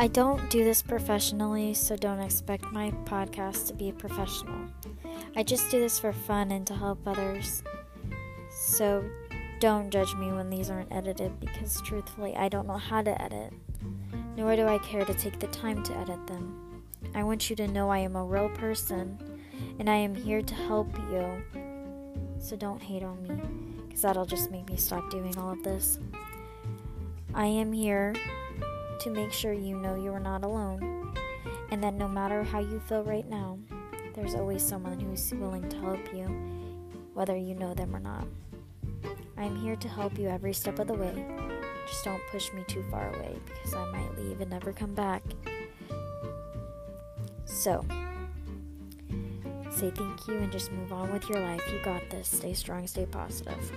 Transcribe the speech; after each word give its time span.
I 0.00 0.06
don't 0.06 0.48
do 0.48 0.62
this 0.62 0.80
professionally, 0.80 1.74
so 1.74 1.96
don't 1.96 2.20
expect 2.20 2.70
my 2.70 2.92
podcast 3.04 3.66
to 3.66 3.74
be 3.74 3.90
professional. 3.90 4.68
I 5.34 5.42
just 5.42 5.72
do 5.72 5.80
this 5.80 5.98
for 5.98 6.12
fun 6.12 6.52
and 6.52 6.64
to 6.68 6.74
help 6.74 7.00
others. 7.04 7.64
So 8.48 9.04
don't 9.58 9.90
judge 9.90 10.14
me 10.14 10.30
when 10.30 10.50
these 10.50 10.70
aren't 10.70 10.92
edited 10.92 11.40
because 11.40 11.82
truthfully, 11.82 12.36
I 12.36 12.48
don't 12.48 12.68
know 12.68 12.76
how 12.76 13.02
to 13.02 13.20
edit, 13.20 13.52
nor 14.36 14.54
do 14.54 14.68
I 14.68 14.78
care 14.78 15.04
to 15.04 15.14
take 15.14 15.40
the 15.40 15.48
time 15.48 15.82
to 15.82 15.96
edit 15.96 16.24
them. 16.28 16.84
I 17.16 17.24
want 17.24 17.50
you 17.50 17.56
to 17.56 17.66
know 17.66 17.90
I 17.90 17.98
am 17.98 18.14
a 18.14 18.24
real 18.24 18.50
person 18.50 19.18
and 19.80 19.90
I 19.90 19.96
am 19.96 20.14
here 20.14 20.42
to 20.42 20.54
help 20.54 20.96
you. 21.10 21.42
So 22.38 22.54
don't 22.54 22.80
hate 22.80 23.02
on 23.02 23.20
me 23.24 23.42
because 23.88 24.02
that'll 24.02 24.26
just 24.26 24.52
make 24.52 24.70
me 24.70 24.76
stop 24.76 25.10
doing 25.10 25.36
all 25.36 25.50
of 25.50 25.64
this. 25.64 25.98
I 27.34 27.46
am 27.46 27.72
here 27.72 28.14
to 29.00 29.10
make 29.10 29.32
sure 29.32 29.52
you 29.52 29.76
know 29.76 29.94
you 29.94 30.12
are 30.12 30.20
not 30.20 30.44
alone 30.44 30.98
and 31.70 31.82
that 31.82 31.94
no 31.94 32.08
matter 32.08 32.42
how 32.42 32.60
you 32.60 32.80
feel 32.80 33.02
right 33.04 33.28
now, 33.28 33.58
there's 34.14 34.34
always 34.34 34.62
someone 34.62 34.98
who's 34.98 35.32
willing 35.34 35.68
to 35.68 35.76
help 35.78 36.00
you, 36.14 36.24
whether 37.14 37.36
you 37.36 37.54
know 37.54 37.74
them 37.74 37.94
or 37.94 38.00
not. 38.00 38.26
I'm 39.36 39.54
here 39.56 39.76
to 39.76 39.88
help 39.88 40.18
you 40.18 40.28
every 40.28 40.52
step 40.52 40.78
of 40.78 40.88
the 40.88 40.94
way. 40.94 41.24
Just 41.86 42.04
don't 42.04 42.22
push 42.30 42.52
me 42.52 42.64
too 42.66 42.84
far 42.90 43.14
away 43.14 43.36
because 43.46 43.74
I 43.74 43.90
might 43.92 44.18
leave 44.18 44.40
and 44.40 44.50
never 44.50 44.72
come 44.72 44.94
back. 44.94 45.22
So, 47.44 47.84
say 49.70 49.90
thank 49.90 50.26
you 50.26 50.38
and 50.38 50.50
just 50.50 50.72
move 50.72 50.92
on 50.92 51.12
with 51.12 51.28
your 51.28 51.40
life. 51.40 51.62
You 51.72 51.80
got 51.84 52.08
this. 52.10 52.28
Stay 52.28 52.54
strong, 52.54 52.86
stay 52.86 53.06
positive. 53.06 53.72